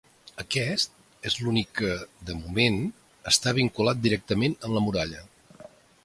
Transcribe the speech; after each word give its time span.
Aquest 0.43 0.95
és 1.31 1.35
l'únic 1.41 1.67
que, 1.79 1.91
de 2.29 2.37
moment, 2.39 2.79
està 3.33 3.53
vinculat 3.59 4.01
directament 4.07 4.57
amb 4.69 4.79
la 4.79 4.83
muralla. 4.87 5.21